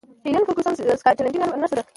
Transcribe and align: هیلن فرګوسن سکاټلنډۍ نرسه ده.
هیلن 0.25 0.43
فرګوسن 0.47 0.73
سکاټلنډۍ 1.01 1.39
نرسه 1.61 1.75
ده. 1.77 1.83